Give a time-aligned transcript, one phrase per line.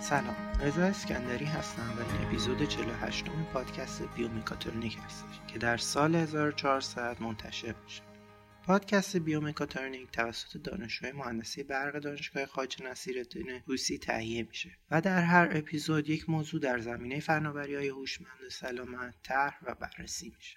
[0.00, 6.14] سلام رضا اسکندری هستم و این اپیزود 48 م پادکست بیومکاترونیک هستش که در سال
[6.14, 8.02] 1400 منتشر میشه.
[8.66, 15.48] پادکست بیومکاترونیک توسط دانشجوی مهندسی برق دانشگاه خواجه نصیرالدین طوسی تهیه میشه و در هر
[15.52, 20.56] اپیزود یک موضوع در زمینه فناوری های هوشمند سلامت طرح و بررسی میشه.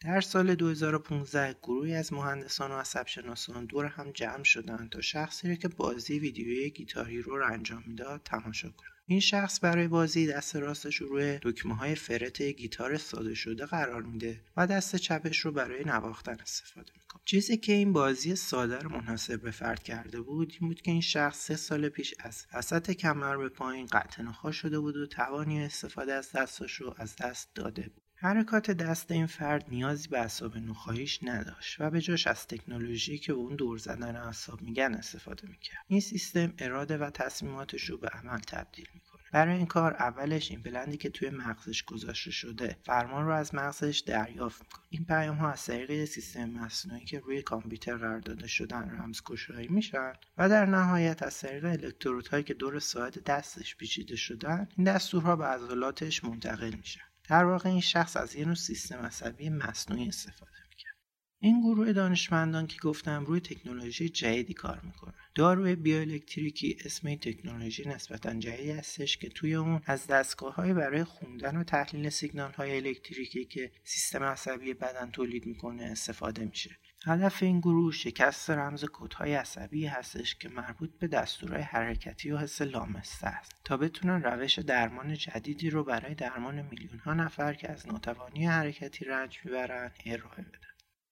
[0.00, 5.54] در سال 2015 گروهی از مهندسان و عصبشناسان دور هم جمع شدند تا شخصی را
[5.54, 8.92] که بازی ویدیویی گیتاری رو انجام می‌داد تماشا کنند.
[9.06, 14.02] این شخص برای بازی دست راستش رو روی دکمه های فرت گیتار ساده شده قرار
[14.02, 17.22] میده و دست چپش رو برای نواختن استفاده می‌کنه.
[17.24, 21.00] چیزی که این بازی ساده رو منحصر به فرد کرده بود این بود که این
[21.00, 26.12] شخص سه سال پیش از وسط کمر به پایین قطع شده بود و توانی استفاده
[26.12, 28.07] از دستش رو از دست داده بود.
[28.20, 33.32] حرکات دست این فرد نیازی به اعصاب نخواهیش نداشت و به جاش از تکنولوژی که
[33.32, 35.78] به اون دور زدن اعصاب میگن استفاده می‌کرد.
[35.86, 39.22] این سیستم اراده و تصمیماتش رو به عمل تبدیل می‌کنه.
[39.32, 44.02] برای این کار اولش این بلندی که توی مغزش گذاشته شده فرمان رو از مغزش
[44.06, 44.84] دریافت می‌کنه.
[44.90, 50.12] این پیام ها از طریق سیستم مصنوعی که روی کامپیوتر قرار داده شدن رمزگشایی میشن
[50.38, 55.44] و در نهایت از طریق الکترودهایی که دور ساعد دستش پیچیده شدن این دستورها به
[55.44, 57.07] عضلاتش منتقل میشن.
[57.28, 60.94] در واقع این شخص از یه نوع سیستم عصبی مصنوعی استفاده می‌کرد.
[61.40, 68.34] این گروه دانشمندان که گفتم روی تکنولوژی جدیدی کار می‌کنه داروی بیوالکتریکی اسم تکنولوژی نسبتا
[68.34, 73.44] جدیدی هستش که توی اون از دستگاه های برای خوندن و تحلیل سیگنال های الکتریکی
[73.44, 76.78] که سیستم عصبی بدن تولید می‌کنه استفاده میشه.
[77.06, 82.62] هدف این گروه شکست رمز کودهای عصبی هستش که مربوط به دستورهای حرکتی و حس
[82.62, 87.86] لامسته است تا بتونن روش درمان جدیدی رو برای درمان میلیون ها نفر که از
[87.86, 90.68] ناتوانی حرکتی رنج می‌برن ارائه بدن.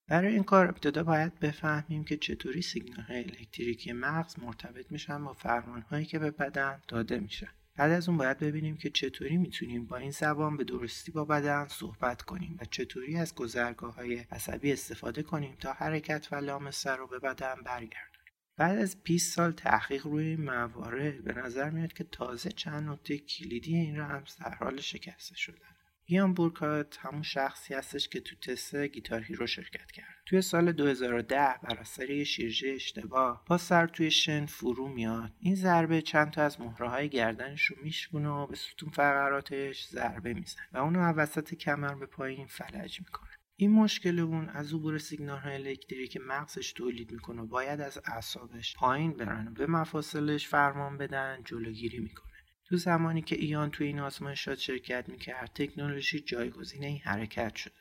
[0.09, 5.81] برای این کار ابتدا باید بفهمیم که چطوری سیگنال الکتریکی مغز مرتبط میشن با فرمان
[5.81, 7.51] هایی که به بدن داده میشن.
[7.77, 11.69] بعد از اون باید ببینیم که چطوری می‌تونیم با این زبان به درستی با بدن
[11.69, 17.07] صحبت کنیم و چطوری از گذرگاه های عصبی استفاده کنیم تا حرکت و لامسه رو
[17.07, 18.17] به بدن برگردونیم.
[18.57, 23.77] بعد از 20 سال تحقیق روی موارد به نظر میاد که تازه چند نکته کلیدی
[23.77, 25.76] این رمز در حال شکسته شدن.
[26.09, 30.17] ایان بورکات همون شخصی هستش که تو تست Guitar Hero شرکت کرد.
[30.27, 35.33] توی سال 2010 بر اثر یه شیرجه اشتباه با سر توی شن فرو میاد.
[35.41, 40.35] این ضربه چند تا از مهره های گردنش رو میشکونه و به ستون فقراتش ضربه
[40.35, 43.31] می‌زنه و اونو وسط کمر به پایین فلج می‌کنه.
[43.59, 47.99] این مشکل اون از عبور سیگنال های الکتریکی که مغزش تولید می‌کنه و باید از
[48.05, 52.26] اعصابش پایین برن و به مفاصلش فرمان بدن جلوگیری می‌کنه.
[52.69, 57.75] تو زمانی که ایان توی این آزمایشات شرکت می‌کرد تکنولوژی جایگزین این حرکت شده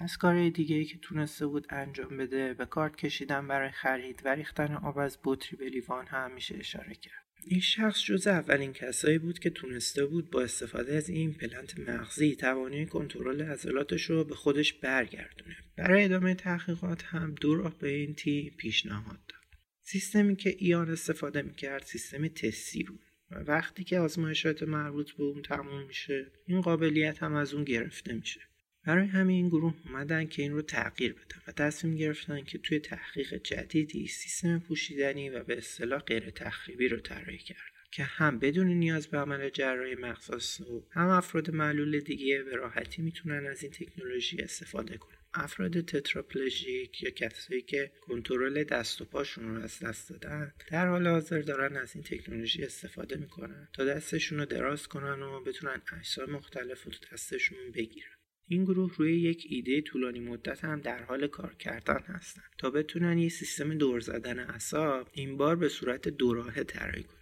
[0.00, 4.28] از کارهای دیگه ای که تونسته بود انجام بده به کارت کشیدن برای خرید و
[4.34, 7.24] ریختن آب از بطری به لیوان هم میشه اشاره کرد.
[7.44, 12.36] این شخص جز اولین کسایی بود که تونسته بود با استفاده از این پلنت مغزی
[12.36, 15.56] توانایی کنترل عضلاتش رو به خودش برگردونه.
[15.76, 19.40] برای ادامه تحقیقات هم دو راه به این تی پیشنهاد داد.
[19.82, 23.09] سیستمی که ایان استفاده می‌کرد سیستم تستی بود.
[23.30, 28.40] وقتی که آزمایشات مربوط به اون تموم میشه این قابلیت هم از اون گرفته میشه.
[28.86, 32.78] برای همین این گروه اومدن که این رو تغییر بدن و تصمیم گرفتن که توی
[32.78, 37.79] تحقیق جدیدی سیستم پوشیدنی و به اصطلاح غیر تخریبی رو طراحی کردن.
[37.90, 43.02] که هم بدون نیاز به عمل جراحی مغز و هم افراد معلول دیگه به راحتی
[43.02, 45.16] می‌تونن از این تکنولوژی استفاده کنن.
[45.34, 51.06] افراد تتراپلژیک یا کسایی که کنترل دست و پاشون رو از دست دادن در حال
[51.06, 56.30] حاضر دارن از این تکنولوژی استفاده می‌کنن تا دستشون رو دراز کنن و بتونن اجسام
[56.30, 58.10] مختلف رو دستشون بگیرن.
[58.46, 63.18] این گروه روی یک ایده طولانی مدت هم در حال کار کردن هستند تا بتونن
[63.18, 67.19] یه سیستم دور زدن اعصاب این بار به صورت دوراهه طراحی کنن.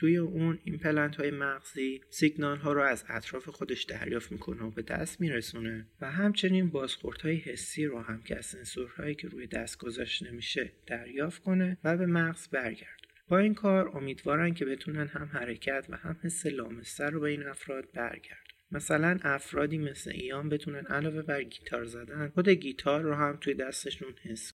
[0.00, 4.70] توی اون این پلنت های مغزی سیگنال ها رو از اطراف خودش دریافت می‌کنه و
[4.70, 9.46] به دست میرسونه و همچنین بازخورد های حسی رو هم که از سنسورهایی که روی
[9.46, 13.14] دست گذاشته میشه دریافت کنه و به مغز برگردونه.
[13.28, 17.46] با این کار امیدوارن که بتونن هم حرکت و هم حس لامسته رو به این
[17.46, 18.36] افراد برگردن
[18.70, 24.14] مثلا افرادی مثل ایان بتونن علاوه بر گیتار زدن خود گیتار رو هم توی دستشون
[24.22, 24.52] حس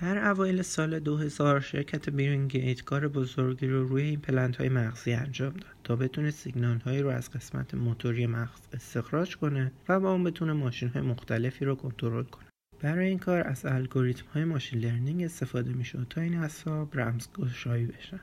[0.00, 5.76] در اوایل سال 2000 شرکت BrainGate کار بزرگی رو روی ایمپلنت های مغزی انجام داد
[5.84, 10.52] تا بتونه سیگنال هایی رو از قسمت موتوری مغز استخراج کنه و با اون بتونه
[10.52, 12.46] ماشین های مختلفی رو کنترل کنه.
[12.80, 18.20] برای این کار از الگوریتم های machine learning استفاده می‌شد تا این اعصاب رمزگشایی بشن.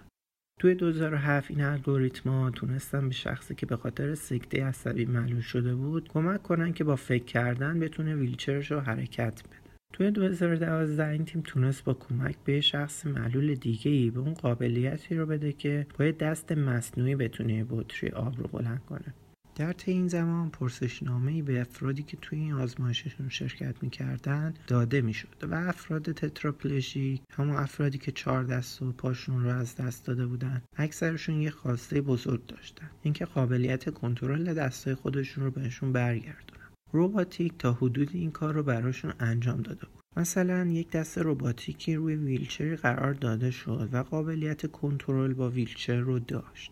[0.60, 6.08] توی 2007 این الگوریتما تونستن به شخصی که به خاطر سکته عصبی معلول شده بود
[6.08, 9.63] کمک کنن که با فکر کردن بتونه ویلچرش رو حرکت بده.
[9.94, 15.16] توی 2012 این تیم تونست با کمک به شخص معلول دیگه ای به اون قابلیتی
[15.16, 19.14] رو بده که با دست مصنوعی بتونه بطری آب رو بلند کنه.
[19.56, 25.44] در طی این زمان پرسشنامه به افرادی که توی این آزمایششون شرکت می‌کردن داده می‌شد
[25.50, 30.62] و افراد تتراپلژیک همون افرادی که چهار دست و پاشون رو از دست داده بودن
[30.78, 32.90] اکثرشون یه خواسته بزرگ داشتن.
[33.02, 36.53] اینکه قابلیت کنترل دستای خودشون رو بهشون برگردونن
[36.94, 40.04] روباتیک تا حدود این کار رو براشون انجام داده بود.
[40.18, 46.20] مثلا یک دست رباتیکی روی ویلچری قرار داده شد و قابلیت کنترل با ویلچر رو
[46.20, 46.72] داشت.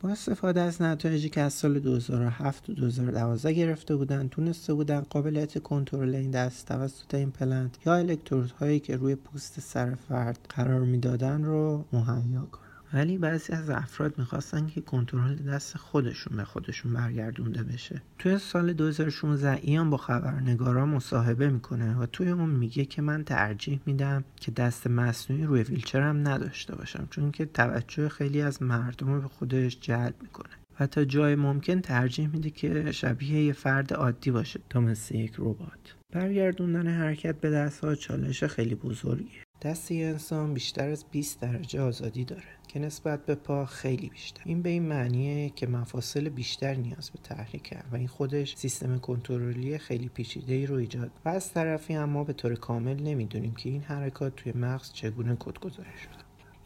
[0.00, 5.62] با استفاده از نتایجی که از سال 2007 و 2012 گرفته بودند تونسته بودن قابلیت
[5.62, 11.44] کنترل این دست توسط این پلنت یا الکترودهایی که روی پوست سر فرد قرار می‌دادن
[11.44, 12.63] رو مهیا کنن.
[12.94, 18.02] ولی بعضی از افراد می‌خواستن که کنترل دست خودشون به خودشون برگردونده بشه.
[18.18, 23.80] توی سال 2016 ایان با خبرنگارا مصاحبه می‌کنه و توی اون میگه که من ترجیح
[23.86, 29.20] میدم که دست مصنوعی روی ویلچرم نداشته باشم چون که توجه خیلی از مردم رو
[29.20, 30.54] به خودش جلب می‌کنه.
[30.80, 34.60] و تا جای ممکن ترجیح میده که شبیه یه فرد عادی باشه.
[34.70, 35.94] تا مثل یک ربات.
[36.12, 39.44] برگردوندن حرکت به دست ها چالش خیلی بزرگیه.
[39.62, 42.42] دست یه انسان بیشتر از 20 درجه آزادی داره.
[42.74, 44.42] که نسبت به پا خیلی بیشتر.
[44.44, 49.78] این به این معنیه که مفاصل بیشتر نیاز به تحریک و این خودش سیستم کنترلی
[49.78, 53.82] خیلی پیچیده ای رو ایجاد و از طرفی اما به طور کامل نمی‌دونیم که این
[53.82, 56.13] حرکات توی مغز چگونه کدگذاری شده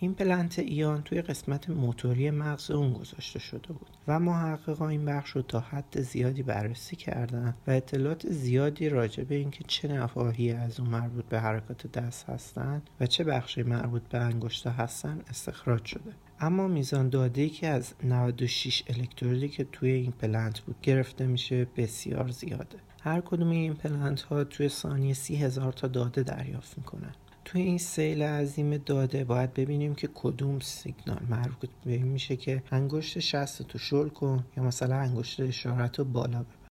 [0.01, 5.43] ایمپلنت ایان توی قسمت موتوری مغز اون گذاشته شده بود و محققا این بخش رو
[5.43, 10.89] تا حد زیادی بررسی کردن و اطلاعات زیادی راجع به اینکه چه نواحی از اون
[10.89, 16.13] مربوط به حرکات دست هستن و چه بخشی مربوط به انگشتا هستن استخراج شده.
[16.41, 22.79] اما میزان داده که از 96 الکترودی که توی ایمپلنت بود گرفته میشه بسیار زیاده.
[23.03, 27.15] هر کدوم ایمپلنت ها توی ثانیه سی هزار تا داده دریافت می‌کنن.
[27.49, 33.19] توی این سیل عظیم داده باید ببینیم که کدوم سیگنال مربوط به میشه که انگشت
[33.19, 36.69] شست تو شل کن یا مثلا انگشت اشارت رو بالا ببر.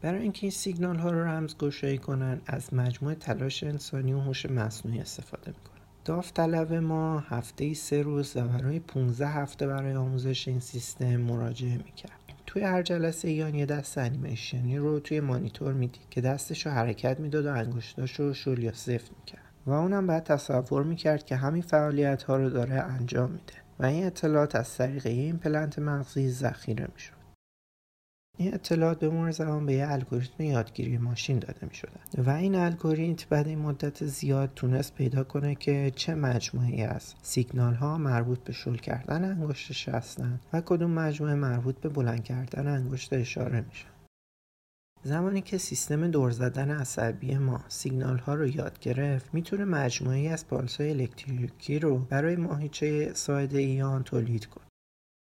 [0.00, 4.46] برای اینکه این سیگنال ها رو رمز گشایی کنن از مجموعه تلاش انسانی و هوش
[4.46, 5.82] مصنوعی استفاده می‌کنن.
[6.04, 12.20] داوطلب ما هفته سه روز و برای 15 هفته برای آموزش این سیستم مراجعه می‌کرد.
[12.46, 17.20] توی هر جلسه ایان یه دست انیمیشنی رو توی مانیتور می‌دید که دستش رو حرکت
[17.20, 19.43] می‌داد و انگشتاش رو شل یا سفت می‌کرد.
[19.66, 24.06] و اونم بعد تصور می‌کرد که همین فعالیت ها رو داره انجام میده و این
[24.06, 27.24] اطلاعات از طریق ایمپلنت مغزی ذخیره می‌شد.
[28.38, 32.54] این اطلاعات به مرور زمان به یه الگوریتم یادگیری ماشین داده می شدن و این
[32.54, 38.38] الگوریتم بعد این مدت زیاد تونست پیدا کنه که چه مجموعی از سیگنال ها مربوط
[38.38, 43.86] به شل کردن انگشتش هستند و کدوم مجموعه مربوط به بلند کردن انگشت اشاره میشه
[45.06, 50.48] زمانی که سیستم دور زدن عصبی ما سیگنال ها رو یاد گرفت می‌تونه مجموعی از
[50.48, 54.64] پالس های الکتریکی رو برای ماهیچه ساعد ایان تولید کنه.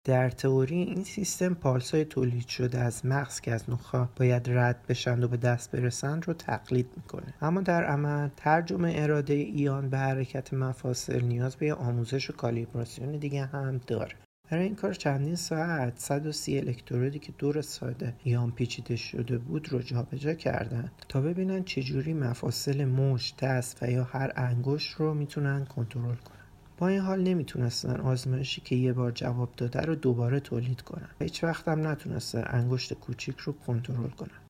[0.07, 4.87] در تئوری این سیستم پالس های تولید شده از مغز که از نخا باید رد
[4.89, 7.33] بشند و به دست برسند رو تقلید می‌کنه.
[7.41, 13.45] اما در عمل ترجمه اراده ایان به حرکت مفاصل نیاز به آموزش و کالیبراسیون دیگه
[13.45, 14.15] هم داره.
[14.51, 19.81] برای این کار چندین ساعت 130 الکترودی که دور ساده ایان پیچیده شده بود رو
[19.81, 26.15] جابجا کردن تا ببینن چجوری مفاصل مشت دست و یا هر انگشت رو می‌تونن کنترل
[26.15, 26.45] کنن.
[26.77, 31.09] با این حال نمی‌تونستن آزمایشی که یه بار جواب داده رو دوباره تولید کنن.
[31.21, 34.44] هیچ وقت هم نتونستن انگشت کوچیک رو کنترل کنن.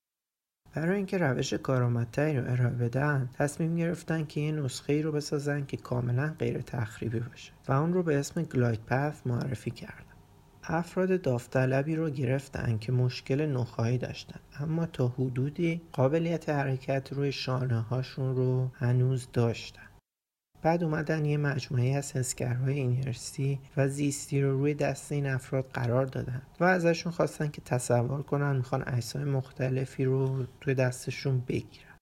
[0.75, 5.65] برای اینکه روش کارآمدتری رو ارائه بدن تصمیم گرفتن که یه نسخه ای رو بسازن
[5.65, 10.15] که کاملا غیر تخریبی باشه و اون رو به اسم گلاید پث معرفی کردن.
[10.63, 17.81] افراد داوطلبی رو گرفتن که مشکل نخایی داشتن اما تا حدودی قابلیت حرکت روی شانه
[17.81, 19.94] هاشون رو هنوز داشتن.
[20.65, 26.05] بعد اومدن یه مجموعه از حسگرهای اینرسی و زیستی رو روی دست این افراد قرار
[26.05, 31.97] دادن و ازشون خواستن که تصور کنن می‌خوان اجسام مختلفی رو توی دستشون بگیرن.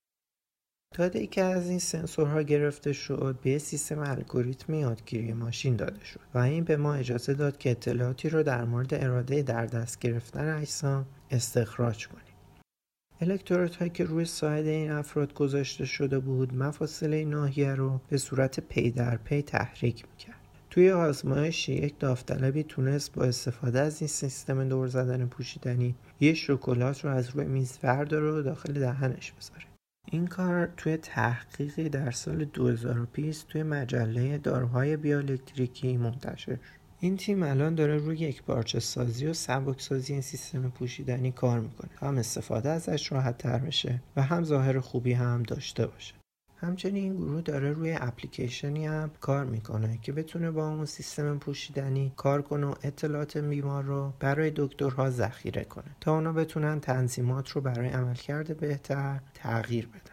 [0.96, 6.20] داده ای که از این سنسورها گرفته شد به سیستم الگوریتم یادگیری ماشین داده شد
[6.34, 10.58] و این به ما اجازه داد که اطلاعاتی رو در مورد اراده در دست گرفتن
[10.58, 12.23] اجسام استخراج کنیم.
[13.22, 18.92] الکترودهایی که روی ساعد این افراد گذاشته شده بود مفاصل ناحیه رو به صورت پی
[18.92, 20.36] در پی تحریک می‌کرد.
[20.70, 27.06] توی آزمایش یک داوطلبی تونست با استفاده از این سیستم دور زدن پوشیدنی یه شکلات
[27.06, 29.66] رو از روی میز برداره و داخل دهنش بذاره.
[30.12, 36.83] این کار توی تحقیقی در سال 2020 توی مجله داروهای بیالکتریکی منتشر شد.
[37.04, 41.60] این تیم الان داره روی یک پارچه سازی و سبک سازی این سیستم پوشیدنی کار
[41.60, 41.90] می‌کنه.
[42.00, 46.14] هم استفاده ازش راحت تر بشه و هم ظاهر خوبی هم داشته باشه.
[46.58, 52.14] همچنین این گروه داره روی اپلیکیشنی هم کار می‌کنه که بتونه با اون سیستم پوشیدنی
[52.16, 57.62] کار کنه و اطلاعات بیمار رو برای دکترها ذخیره کنه تا اونا بتونن تنظیمات رو
[57.62, 60.13] برای عملکرد بهتر تغییر بدن.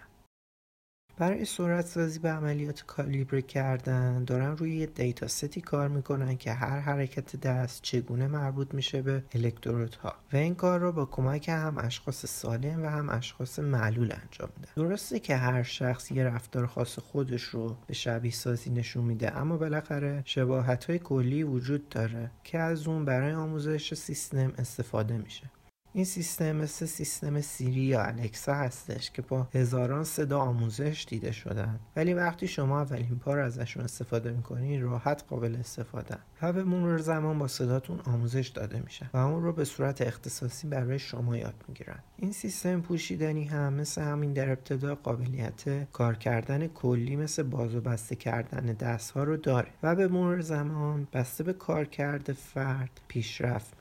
[1.20, 6.52] برای سرعت سازی به عملیات کالیبر کردن دارن روی یه دیتا ستی کار می‌کنن که
[6.52, 10.14] هر حرکت دست چگونه مربوط میشه به الکترودها.
[10.32, 14.68] و این کار رو با کمک هم اشخاص سالم و هم اشخاص معلول انجام میده
[14.76, 19.56] درسته که هر شخص یه رفتار خاص خودش رو به شبیه سازی نشون میده اما
[19.56, 25.50] بالاخره شباهت های کلی وجود داره که از اون برای آموزش سیستم استفاده میشه.
[25.92, 31.80] این سیستم مثل سیستم سیری یا الکسا هستش که با هزاران صدا آموزش دیده شدن.
[31.96, 36.16] ولی وقتی شما اولین بار ازشون استفاده می‌کنین راحت قابل استفاده.
[36.42, 40.68] و به مرور زمان با صداتون آموزش داده میشن و اون رو به صورت اختصاصی
[40.68, 41.98] برای شما یاد می‌گیرن.
[42.16, 47.80] این سیستم پوشیدنی هم مثل همین در ابتدا قابلیت کار کردن کلی مثل باز و
[47.80, 53.79] بسته کردن دست ها رو داره و به مرور زمان بسته به کارکرد فرد پیشرفت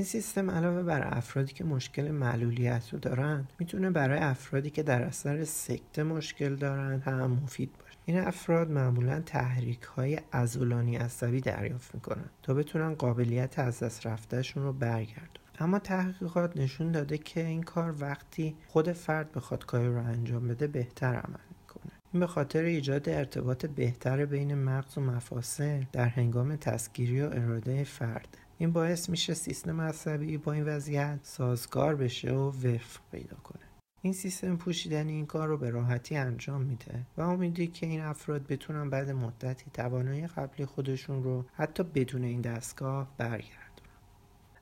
[0.00, 5.02] این سیستم علاوه بر افرادی که مشکل معلولیت رو دارن می‌تونه برای افرادی که در
[5.02, 7.98] اثر سکته مشکل دارن هم مفید باشه.
[8.04, 14.62] این افراد معمولا تحریک های ازولانی عصبی دریافت می‌کنن تا بتونن قابلیت از دست رفتهشون
[14.62, 15.28] رو برگردن
[15.58, 20.66] اما تحقیقات نشون داده که این کار وقتی خود فرد بخواد کاری رو انجام بده
[20.66, 21.92] بهتر عمل می‌کنه.
[22.12, 27.84] این به خاطر ایجاد ارتباط بهتر بین مغز و مفاصل در هنگام تسکیری و اراده
[27.84, 33.62] فرده این باعث میشه سیستم عصبی با این وضعیت سازگار بشه و وفق پیدا کنه.
[34.02, 38.46] این سیستم پوشیدنی این کار رو به راحتی انجام میده و امیدی که این افراد
[38.46, 43.90] بتونن بعد مدتی توانایی قبلی خودشون رو حتی بدون این دستگاه برگردونن.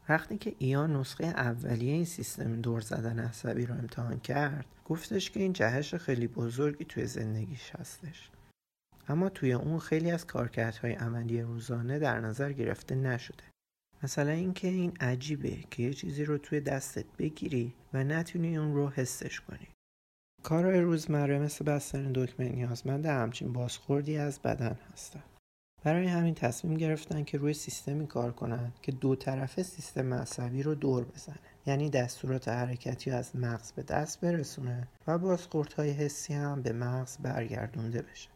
[0.08, 5.40] وقتی که ایان نسخه اولیه این سیستم دور زدن عصبی رو امتحان کرد گفتش که
[5.40, 8.30] این جهش خیلی بزرگی توی زندگیش هستش.
[9.08, 13.44] اما توی اون خیلی از کارکردهای عملی روزانه در نظر گرفته نشده.
[14.02, 18.88] مثلا اینکه این عجیبه که یه چیزی رو توی دستت بگیری و نتونی اون رو
[18.88, 19.68] حسش کنی.
[20.42, 25.22] کارهای روزمره مثل بستن دکمه نیازمند همچین بازخوردی از بدن هستن
[25.84, 30.74] برای همین تصمیم گرفتن که روی سیستمی کار کنند که دو طرفه سیستم عصبی رو
[30.74, 31.38] دور بزنه.
[31.66, 38.02] یعنی دستورات حرکتی از مغز به دست برسونه و بازخوردهای حسی هم به مغز برگردونده
[38.02, 38.28] بشه.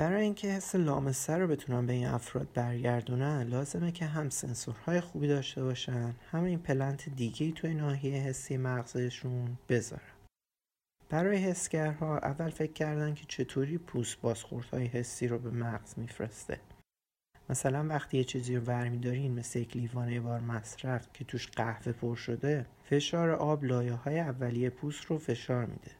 [0.00, 5.28] برای اینکه حس لامسه رو بتونن به این افراد برگردونن لازمه که هم سنسورهای خوبی
[5.28, 10.12] داشته باشن هم این پلنت دیگه توی ناحیه حسی مغزشون بذارن.
[11.08, 16.60] برای حسگرها اول فکر کردن که چطوری پوست بازخوردهای حسی رو به مغز میفرسته.
[17.50, 22.16] مثلا وقتی یه چیزی رو برمیدارین مثل یک لیوان بار مصرف که توش قهوه پر
[22.16, 25.99] شده فشار آب لایه های اولیه پوست رو فشار میده.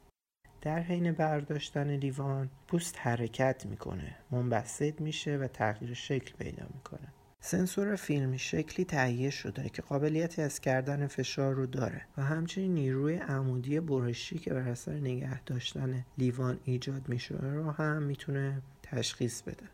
[0.62, 4.16] در حین برداشتن لیوان پوست حرکت می‌کنه.
[4.30, 7.08] منبسط میشه و تغییر شکل پیدا می‌کنه.
[7.40, 13.16] سنسور فیلمی شکلی تهیه شده که قابلیت از کردن فشار رو داره و همچنین نیروی
[13.16, 19.66] عمودی برشی که بر اثر نگه داشتن لیوان ایجاد میشه رو هم می‌تونه تشخیص بده.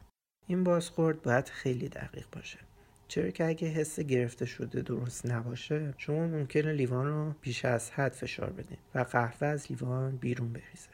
[0.46, 2.58] این بازخورد باید خیلی دقیق باشه.
[3.08, 8.12] چرا که اگه حس گرفته شده درست نباشه شما ممکنه لیوان رو بیش از حد
[8.12, 10.88] فشار بدین و قهوه از لیوان بیرون بریزه.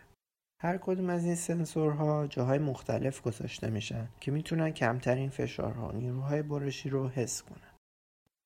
[0.63, 6.91] هر کدوم از این سنسورها جاهای مختلف گذاشته میشن که می‌تونن کمترین فشارها نیروهای برشی
[6.91, 7.73] رو حس کنن.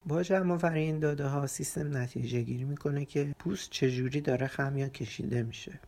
[0.06, 4.88] با جمع این داده ها سیستم نتیجه گیری می‌کنه که پوست چجوری داره خم یا
[4.88, 5.80] کشیده میشه.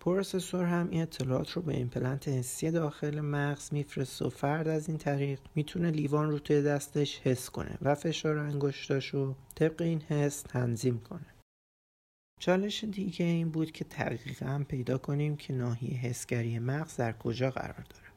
[0.00, 4.98] processor هم این اطلاعات رو به ایمپلنت حسی داخل مغز میفرسته و فرد از این
[4.98, 10.42] طریق می‌تونه لیوان رو توی دستش حس کنه و فشار انگشتاش رو طبق این حس
[10.42, 11.26] تنظیم کنه.
[12.40, 17.86] چالش دیگه این بود که دقیقا پیدا کنیم که ناحیه حسگری مغز در کجا قرار
[17.90, 18.07] داره.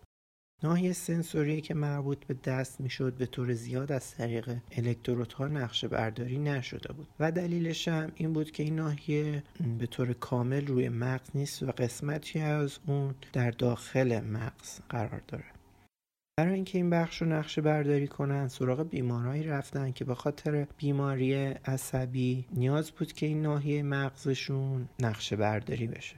[0.63, 6.39] ناحیه سنسوری که مربوط به دست می‌شد به طور زیاد از طریق الکترودها نقشه برداری
[6.39, 7.07] نشده بود.
[7.19, 9.43] و دلیلش هم این بود که این ناحیه
[9.79, 15.45] به طور کامل روی مغز نیست و قسمتی از اون در داخل مغز قرار داره.
[16.37, 21.33] برای اینکه این بخش رو نقشه برداری کنن سراغ بیمارایی رفتن که به خاطر بیماری
[21.43, 26.15] عصبی نیاز بود که این ناحیه مغزشون نقشه برداری بشه.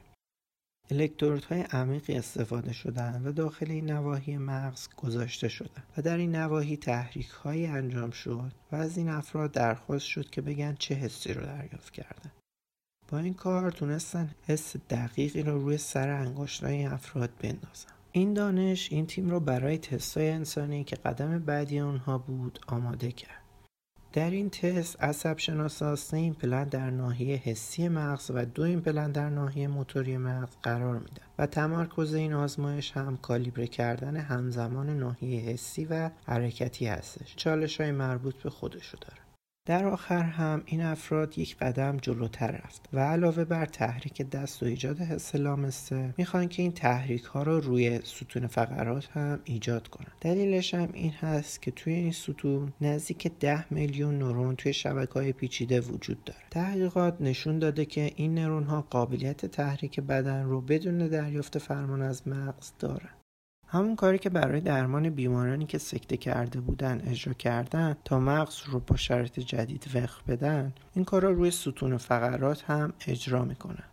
[0.93, 6.77] الکترودهای عمیقی استفاده شدن و داخل این نواحی مغز گذاشته شدن و در این نواحی
[6.77, 11.45] تحریک هایی انجام شد و از این افراد درخواست شد که بگن چه حسی رو
[11.45, 12.31] دریافت کردن.
[13.07, 17.89] با این کار تونستن حس دقیقی رو روی سر انگشتای این افراد بندازن.
[18.11, 23.42] این دانش این تیم رو برای تستای انسانی که قدم بعدی آنها بود آماده کرد.
[24.13, 29.29] در این تست عصب شناسا سه ایمپلنت در ناحیه حسی مغز و دو ایمپلنت در
[29.29, 35.85] ناحیه موتوری مغز قرار میدن و تمرکز این آزمایش هم کالیبره کردن همزمان ناحیه حسی
[35.85, 37.35] و حرکتی هستش.
[37.35, 39.22] چالش های مربوط به خودشو داره.
[39.65, 44.65] در آخر هم این افراد یک قدم جلوتر رفت و علاوه بر تحریک دست و
[44.65, 50.11] ایجاد حس لامسه می‌خوان که این تحریک ها رو روی ستون فقرات هم ایجاد کنن.
[50.21, 55.33] دلیلش هم این هست که توی این ستون نزدیک 10 میلیون نورون توی شبکه های
[55.33, 56.39] پیچیده وجود داره.
[56.51, 62.27] تحقیقات نشون داده که این نورون ها قابلیت تحریک بدن رو بدون دریافت فرمان از
[62.27, 63.22] مغز دارن.
[63.73, 68.79] همون کاری که برای درمان بیمارانی که سکته کرده بودن اجرا کردن تا مغز رو
[68.79, 73.83] با شرایط جدید وقف بدن این کار رو روی ستون فقرات هم اجرا می‌کنن.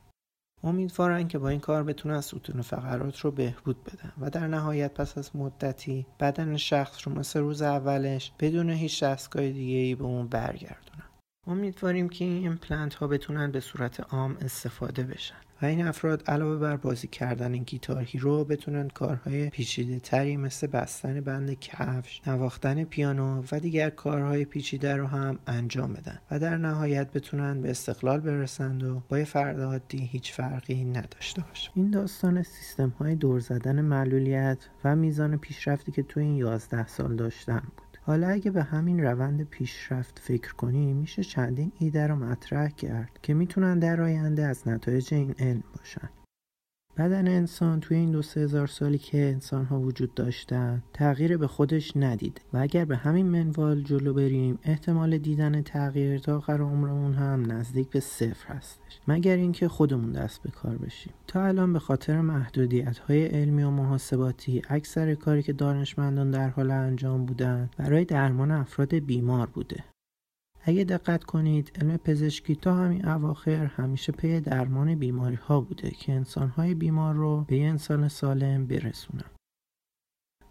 [0.65, 5.19] امیدوارن که با این کار بتونن ستون فقرات رو بهبود بدن و در نهایت پس
[5.19, 10.27] از مدتی بدن شخص رو مثل روز اولش بدون هیچ دستگاه دیگه ای به اون
[10.27, 11.09] برگردونن.
[11.47, 15.50] امیدواریم که این ایمپلنت ها بتونن به صورت عام استفاده بشن.
[15.63, 21.21] و این افراد علاوه بر بازی کردن Guitar Hero بتونن کارهای پیچیده تری مثل بستن
[21.21, 27.13] بند کفش، نواختن پیانو و دیگر کارهای پیچیده رو هم انجام بدن و در نهایت
[27.13, 31.71] بتونن به استقلال برسند و با فرد عادی هیچ فرقی نداشته باشه.
[31.75, 37.17] این داستان سیستم های دور زدن معلولیت و میزان پیشرفتی که تو این 11 سال
[37.17, 37.90] داشتم بود.
[38.11, 43.35] حالا اگه به همین روند پیشرفت فکر کنیم میشه چندین ایده رو مطرح کرد که
[43.35, 46.11] می‌تونن در آینده از نتایج این علم باشن.
[47.01, 51.47] بدن انسان توی این دو سه هزار سالی که انسان ها وجود داشتن تغییر به
[51.47, 52.41] خودش ندید.
[52.53, 57.89] و اگر به همین منوال جلو بریم احتمال دیدن تغییر تا آخر عمرمون هم نزدیک
[57.89, 59.01] به صفر هستش.
[59.09, 61.13] مگر اینکه خودمون دست به کار بشیم.
[61.27, 66.71] تا الان به خاطر محدودیت های علمی و محاسباتی اکثر کاری که دانشمندان در حال
[66.71, 69.85] انجام بودن برای درمان افراد بیمار بوده.
[70.63, 76.13] اگه دقت کنید علم پزشکی تا همین اواخر همیشه پی درمان بیماری ها بوده که
[76.13, 79.31] انسان های بیمار رو به انسان سالم برسونن.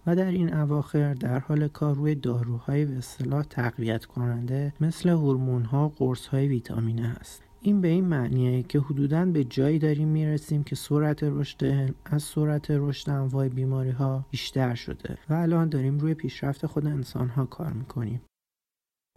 [0.06, 5.64] و در این اواخر در حال کار روی داروهای به اصطلاح تقویت کننده مثل هورمون
[5.64, 7.44] ها قرص های ویتامینه هست.
[7.62, 12.72] این به این معنیه که حدودا به جایی داریم می‌رسیم که سرعت رشد از سرعت
[12.72, 15.18] رشد انواع بیماری ها بیشتر شده.
[15.30, 18.22] و الان داریم روی پیشرفت خود انسان ها کار می‌کنیم.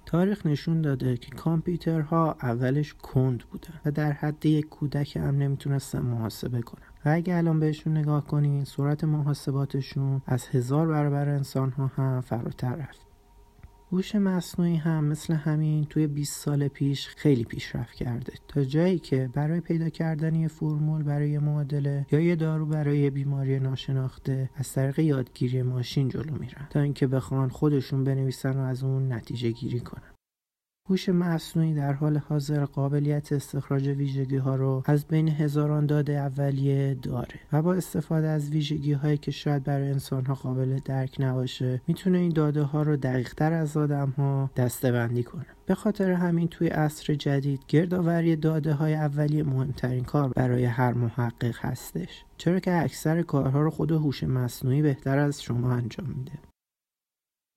[0.06, 5.98] تاریخ نشون داده که کامپیوترها اولش کند بودن و در حد یک کودک هم نمی‌تونستن
[5.98, 6.82] محاسبه کنن.
[7.04, 12.74] و اگه الان بهشون نگاه کنین سرعت محاسباتشون از هزار برابر انسان ها هم فراتر
[12.74, 13.12] رفت.
[13.92, 18.33] هوش مصنوعی هم مثل همین توی 20 سال پیش خیلی پیشرفت کرده.
[18.48, 23.11] تا جایی که برای پیدا کردن یه فرمول برای یه معادله یا یه دارو برای
[23.11, 28.85] بیماری ناشناخته از طریق یادگیری ماشین جلو میرن تا اینکه بخوان خودشون بنویسن و از
[28.85, 30.12] اون نتیجه گیری کنن.
[30.90, 36.94] هوش مصنوعی در حال حاضر قابلیت استخراج ویژگی ها رو از بین هزاران داده اولیه
[36.94, 41.80] داره و با استفاده از ویژگی هایی که شاید برای انسان ها قابل درک نباشه
[41.86, 45.46] می‌تونه این داده ها رو دقیق تر از آدم ها دسته بندی کنه.
[45.66, 51.56] به خاطر همین توی عصر جدید گردآوری داده های اولیه مهمترین کار برای هر محقق
[51.58, 52.24] هستش.
[52.36, 56.51] چرا که اکثر کارها رو خود هوش مصنوعی بهتر از شما انجام میده.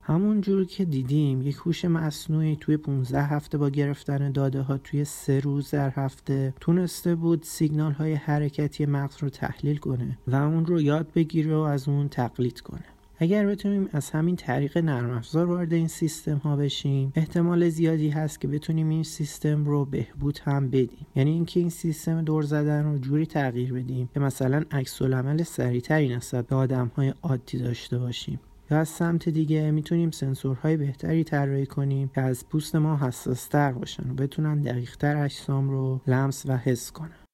[0.08, 5.06] همون جور که دیدیم یک هوش مصنوعی توی 15 هفته با گرفتن داده ها توی
[5.06, 10.66] سه روز در هفته تونسته بود سیگنال های حرکتی مغز رو تحلیل کنه و اون
[10.66, 12.84] رو یاد بگیره و از اون تقلید کنه.
[13.18, 18.42] اگر بتونیم از همین طریق نرم افزار وارد این سیستم ها بشیم احتمال زیادی هست
[18.42, 21.08] که بتونیم این سیستم رو بهبود هم بدیم.
[21.16, 26.16] یعنی اینکه این سیستم دور زدن رو جوری تغییر بدیم که مثلا عکس العمل سریعتری
[26.16, 28.40] نسبت به آدم های عادی داشته باشیم.
[28.72, 34.10] یا از سمت دیگه می‌تونیم سنسورهای بهتری طراحی کنیم که از پوست ما حساستر باشن
[34.10, 37.26] و بتونن دقیقتر اجسام رو لمس و حس کنن.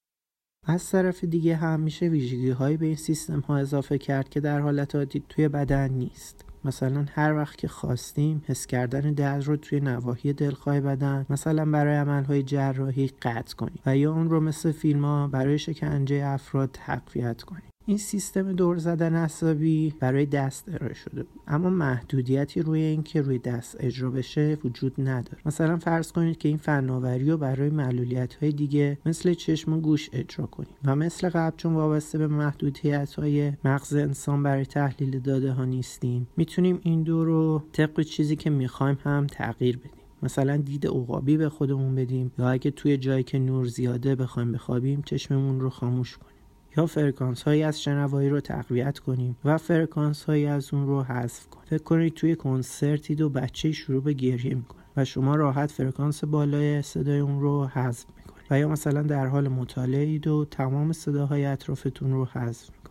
[0.67, 4.59] از طرف دیگه هم میشه ویژگی هایی به این سیستم ها اضافه کرد که در
[4.59, 6.45] حالت عادی توی بدن نیست.
[6.65, 11.95] مثلا هر وقت که خواستیم حس کردن درد رو توی نواحی دلخواه بدن مثلا برای
[11.95, 17.41] عملهای جراحی قطع کنیم و یا اون رو مثل فیلم ها برای شکنجه افراد تقویت
[17.41, 17.70] کنیم.
[17.85, 23.77] این سیستم دور زدن عصبی برای دست ارائه شده اما محدودیتی روی اینکه روی دست
[23.79, 25.37] اجرا بشه وجود نداره.
[25.45, 30.09] مثلا فرض کنید که این فناوری رو برای معلولیت های دیگه مثل چشم و گوش
[30.13, 35.51] اجرا کنیم و مثل قبل چون وابسته به محدودیت های مغز انسان برای تحلیل داده
[35.51, 39.91] ها نیستیم می‌تونیم این دو رو طبق چیزی که می‌خوایم هم تغییر بدیم.
[40.23, 45.01] مثلا دید عقابی به خودمون بدیم یا اگه توی جایی که نور زیاده بخوایم بخوابیم
[45.01, 46.30] چشممون رو خاموش کنیم.
[46.77, 51.47] یا فرکانس هایی از شنوایی رو تقویت کنیم و فرکانس هایی از اون رو حذف
[51.47, 51.65] کنیم.
[51.65, 56.81] فکر کنید توی کنسرتی دو بچه شروع به گریه می‌کنه و شما راحت فرکانس بالای
[56.81, 61.45] صدای اون رو حذف می‌کنید و یا مثلا در حال مطالعه اید و تمام صداهای
[61.45, 62.81] اطرافتون رو حذف می‌کنید.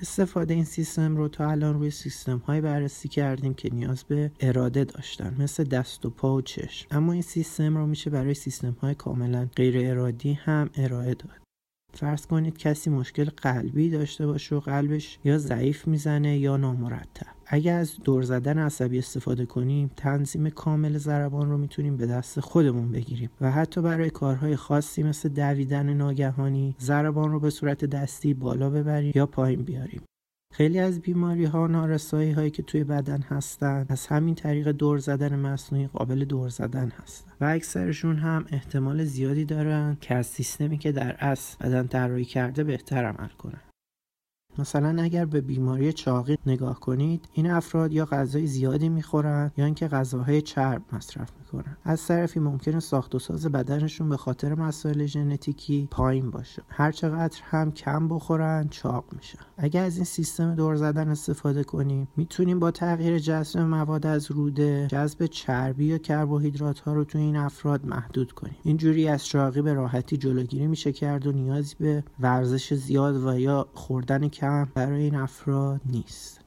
[0.00, 4.84] استفاده این سیستم رو تا الان روی سیستم های بررسی کردیم که نیاز به اراده
[4.84, 6.86] داشتن مثل دست و پا و چشم.
[6.90, 11.49] اما این سیستم رو میشه برای سیستم های کاملا غیر ارادی هم ارائه داد.
[11.94, 17.26] فرض کنید کسی مشکل قلبی داشته باشه و قلبش یا ضعیف می‌زنه یا نامرتب.
[17.46, 22.92] اگر از دور زدن عصبی استفاده کنیم تنظیم کامل ضربان رو می‌تونیم به دست خودمون
[22.92, 23.30] بگیریم.
[23.40, 29.12] و حتی برای کارهای خاصی مثل دویدن ناگهانی ضربان رو به صورت دستی بالا ببریم
[29.14, 30.02] یا پایین بیاریم.
[30.52, 35.38] خیلی از بیماری ها نارسایی هایی که توی بدن هستن از همین طریق دور زدن
[35.38, 37.32] مصنوعی قابل دور زدن هستن.
[37.40, 42.64] و اکثرشون هم احتمال زیادی دارن که از سیستمی که در اصل بدن طراحی کرده
[42.64, 43.60] بهتر عمل کنن.
[44.60, 49.88] مثلا اگر به بیماری چاقی نگاه کنید این افراد یا غذای زیادی می‌خورن یا اینکه
[49.88, 51.76] غذاهای چرب مصرف می‌کنن.
[51.84, 56.62] از طرفی ممکنه ساخت و ساز بدنشون به خاطر مسائل ژنتیکی پایین باشه.
[56.68, 59.38] هر چقدر هم کم بخورن چاق میشن.
[59.56, 64.86] اگر از این سیستم دور زدن استفاده کنیم می‌تونیم با تغییر جذب مواد از روده
[64.90, 68.56] جذب چربی یا کربوهیدرات ها رو تو این افراد محدود کنیم.
[68.62, 73.66] اینجوری از چاقی به راحتی جلوگیری میشه کرد و نیازی به ورزش زیاد و یا
[73.74, 76.40] خوردن کم برای این افراد نیست.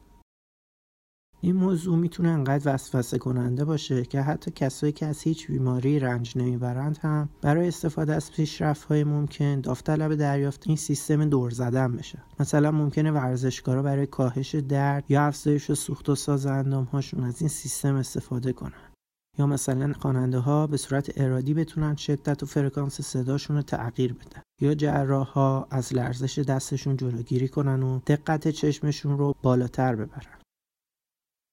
[1.42, 6.38] این موضوع می‌تونه انقدر وسوسه کننده باشه که حتی کسایی که از هیچ بیماری رنج
[6.38, 12.20] نمی‌برند هم برای استفاده از پیشرفت های ممکن داوطلب دریافت این سیستم دور زدن بشه.
[12.40, 17.50] مثلا ممکنه ورزشکارا برای کاهش درد یا افزایش سوخت و ساز اندام هاشون از این
[17.50, 18.93] سیستم استفاده کنن.
[19.38, 24.42] یا مثلا خواننده ها به صورت ارادی بتونن شدت و فرکانس صداشون رو تغییر بدن.
[24.62, 30.40] یا جراح ها از لرزش دستشون جلوگیری کنن و دقت چشمشون رو بالاتر ببرن.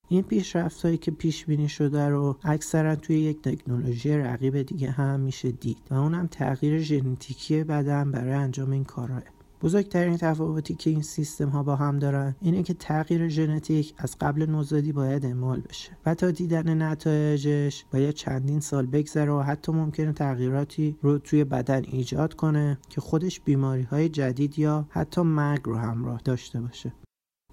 [0.09, 5.21] این پیشرفت هایی که پیش بینی شده رو اکثرا توی یک تکنولوژی رقیب دیگه هم
[5.21, 9.23] میشه دید و اونم تغییر ژنتیکی بدن برای انجام این کارهای
[9.63, 14.47] بزرگترین تفاوتی که این سیستم ها با هم دارن اینه که تغییر ژنتیک از قبل
[14.47, 20.13] نوزادی باید اعمال بشه و تا دیدن نتایجش باید چندین سال بگذره و حتی ممکنه
[20.13, 25.77] تغییراتی رو توی بدن ایجاد کنه که خودش بیماری های جدید یا حتی مرگ رو
[25.77, 26.93] همراه داشته باشه.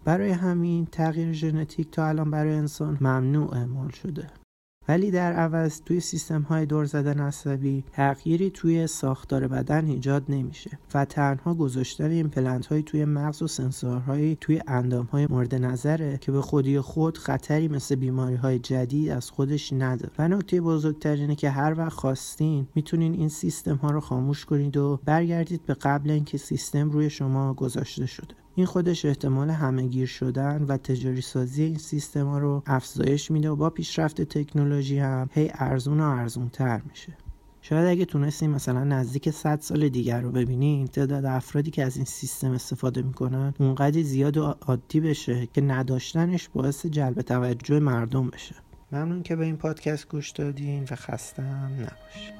[0.05, 4.27] برای همین تغییر ژنتیک تا الان برای انسان ممنوع اعمال شده.
[4.87, 10.79] ولی در عوض توی سیستم های دور زدن عصبی تغییری توی ساختار بدن ایجاد نمیشه
[10.93, 16.17] و تنها گذاشتن این پلنت های توی مغز و سنسورهایی توی اندام های مورد نظره
[16.17, 20.11] که به خودی خود خطری مثل بیماری های جدید از خودش نداره.
[20.19, 24.77] و نکته بزرگتر اینه که هر وقت خواستین می‌تونین این سیستم ها رو خاموش کنید
[24.77, 28.46] و برگردید به قبل اینکه سیستم روی شما گذاشته شده.
[28.57, 33.49] این خودش احتمال همه گیر شدن و تجاری سازی این سیستم ها رو افزایش میده
[33.49, 37.13] و با پیشرفت تکنولوژی هم هی ارزون و ارزون تر میشه.
[37.61, 42.05] شاید اگه تونستیم مثلا نزدیک 100 سال دیگر رو ببینیم تعداد افرادی که از این
[42.05, 48.55] سیستم استفاده می‌کنن اونقدر زیاد و عادی بشه که نداشتنش باعث جلب توجه مردم بشه.
[48.91, 52.36] ممنون که به این پادکست گوش دادین و خستم نباشید.